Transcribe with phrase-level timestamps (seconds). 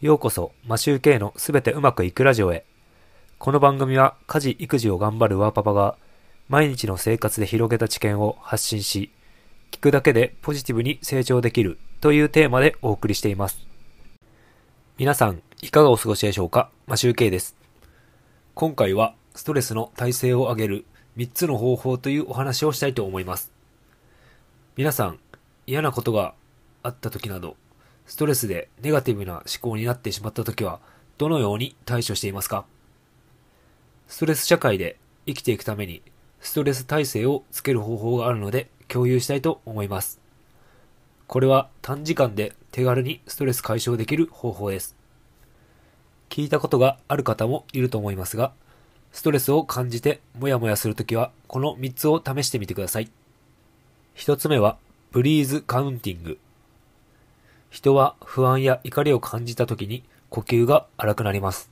[0.00, 2.64] ようこそ、マシューケイのすべてうまくいくラジオへ。
[3.40, 5.96] この番組は家事・育児を頑張るワーパパが
[6.48, 9.10] 毎日の生活で広げた知見を発信し、
[9.72, 13.58] 聞くだけでポジティブに成長できるというテーマでお送りしています。
[14.98, 16.70] 皆さん、いかがお過ごしでしょうか？
[16.86, 17.56] マシューケイです。
[18.54, 20.84] 今回はストレスの耐性を上げる
[21.16, 23.50] 3つの方法というお話をしたいと思います。
[24.76, 25.18] 皆さん、
[25.66, 26.34] 嫌なことが
[26.84, 27.56] あった時など、
[28.08, 30.80] ストレスでネガティブな思考になってしまった時は、
[31.18, 32.64] どのように対処していますか？
[34.08, 36.00] ストレス社会で生きていくために、
[36.40, 40.20] ストレス耐性をつける方法があるので、共有したいと思います。
[41.26, 44.96] これは短時間で手軽にストレス解消できる方法です。
[46.30, 48.54] 聞いたことがある方もいると思いますが、
[49.12, 53.10] ストレスを感じてモヤモヤするときは、この3つを試してみてください。
[54.16, 54.78] 1つ目は、
[55.10, 56.38] ブリーズカウンティング。
[57.70, 61.70] 人は不安や怒りを感じた時に呼吸が荒くなります。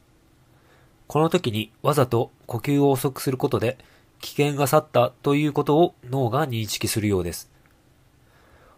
[1.06, 3.78] この時にわざと呼吸を遅くすることで
[4.20, 7.50] 危険が去ったということを脳が認識するようです。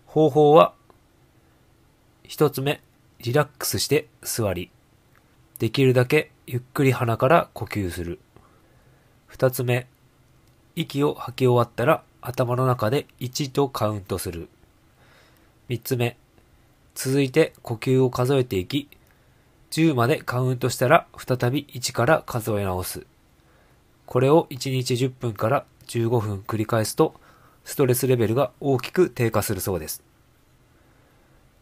[0.07, 0.75] 方法は
[2.25, 2.83] 一つ目、
[3.21, 4.71] リラックスして座り。
[5.59, 8.21] できるだけゆっくり鼻から呼吸する。
[9.27, 9.87] 二つ目、
[10.77, 14.49] 息を吐き終わったら頭の中で1とカウントする。
[15.69, 16.17] 三つ目、
[17.01, 18.89] 続いて呼吸を数えていき、
[19.71, 23.07] 10までカウントしたら再び1から数え直す。
[24.05, 27.15] これを1日10分から15分繰り返すと、
[27.63, 30.03] ストレスレベルが大きく低下するそうです。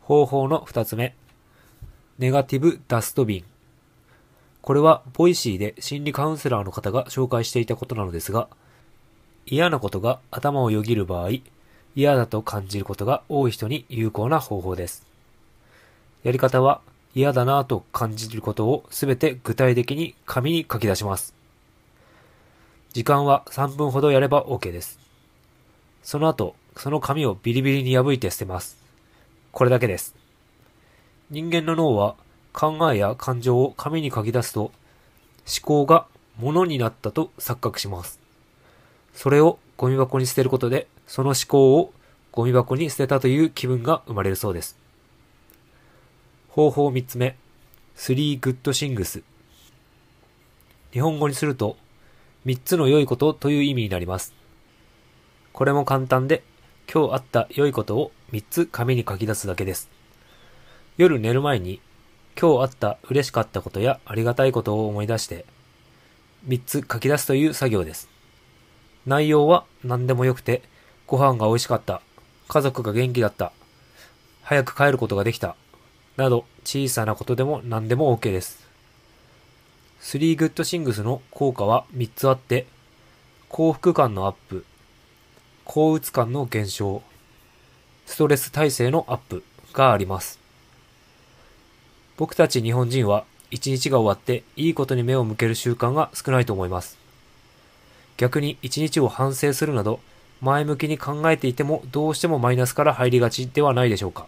[0.00, 1.14] 方法の2つ目。
[2.18, 3.44] ネガティブダストビン。
[4.62, 8.48] これは、 Voicy で心理カウンセラーの方が紹介していたことなのですが、
[9.44, 11.28] 嫌なことが頭をよぎる場合、
[11.94, 15.06] 嫌だと感じることが多い人に有効な方法です。
[16.26, 16.80] やり方は
[17.14, 21.36] 嫌だなぁと感じることをすべて具体的に紙に書き出します。
[22.92, 24.98] 時間は3分ほどやれば OK です。
[26.02, 28.76] その後、その紙をビリビリに破いて捨てます。
[29.52, 30.16] これだけです。
[31.30, 32.16] 人間の脳は
[32.52, 34.72] 考えや感情を紙に書き出すと思
[35.62, 36.08] 考が
[36.40, 38.18] 物になったと錯覚します。
[39.14, 41.92] それをゴミ箱に捨てることで、その思考を
[42.32, 44.85] ゴミ箱に捨てたという気分が生まれるそうです。
[46.56, 47.36] 方法3つ目。
[47.98, 49.22] 3 good things。
[50.90, 51.76] 日本語にすると、
[52.46, 54.32] 3つの良いことという意味になります。
[55.52, 56.42] これも簡単で、
[56.90, 59.90] 今日あった良いことを3つ紙に書き出すだけです。
[60.96, 61.78] 夜寝る前に、
[62.40, 65.44] 今日あった嬉しかったことやありがたいことを思い出して、
[66.48, 68.08] 3つ書き出すという作業です。
[69.04, 70.62] 内容は何でもよくて、
[71.06, 72.00] ご飯が美味しかった、
[72.48, 73.52] 家族が元気だった、
[74.42, 75.54] 早く帰ることができた、
[76.16, 78.66] など小さなことでも何でも OK です。
[80.00, 82.66] 3 Good Things の効果は3つあって、
[83.48, 84.64] 幸福感のアップ、
[85.64, 87.02] 幸鬱感の減少、
[88.06, 90.38] ストレス耐性のアップがあります。
[92.16, 96.96] 僕たち日本人は一日が終わっていいことに目を向ける習慣が少ないと思います。
[98.16, 100.00] 逆に一日を反省するなど
[100.40, 104.26] 前向きに考えていてもどうしてもマイナスから入りがちではないでしょうか。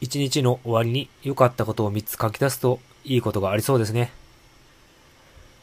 [0.00, 4.12] 一日の終わりに良かったことを3つ書き出すといいことがありそうですね。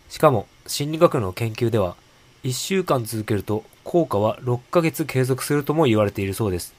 [0.10, 1.96] しかも心理学の研究では
[2.44, 6.74] 1週間続けると効果は6ヶ月継続するとも言われているそうです。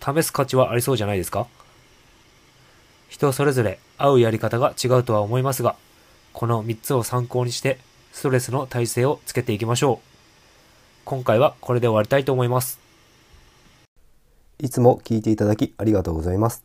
[0.00, 1.46] 試す価値はありそうじゃないですか？
[3.08, 5.76] 人それぞれ合うやり方が違うとは思いますが、
[6.32, 7.78] この3つを参考にして
[8.12, 10.08] ストレスの耐性をつけていきましょう。
[11.04, 12.87] 今回はこれで終わりたいと思います。
[14.60, 16.64] いつも聞いていただきありがとうございます。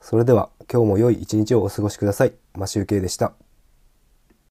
[0.00, 2.32] それでは今日も良い一日をお過ごしください。
[2.54, 3.34] マシュウケイでした。